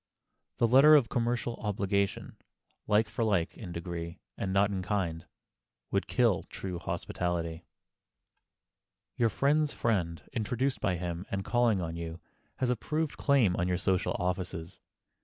The 0.57 0.67
letter 0.67 0.95
of 0.95 1.09
commercial 1.09 1.57
obligation, 1.57 2.37
like 2.87 3.07
for 3.07 3.23
like, 3.23 3.55
in 3.55 3.71
degree, 3.71 4.17
and 4.35 4.51
not 4.51 4.71
in 4.71 4.81
kind, 4.81 5.27
would 5.91 6.07
kill 6.07 6.41
true 6.49 6.79
hospitality. 6.79 7.65
Your 9.17 9.29
friend's 9.29 9.73
friend, 9.73 10.23
introduced 10.33 10.81
by 10.81 10.95
him 10.95 11.27
and 11.29 11.45
calling 11.45 11.81
on 11.81 11.95
you, 11.95 12.19
has 12.55 12.71
a 12.71 12.75
proved 12.75 13.17
claim 13.17 13.55
on 13.57 13.67
your 13.67 13.77
social 13.77 14.15
offices. 14.17 14.81